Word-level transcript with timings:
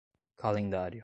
calendário 0.37 0.99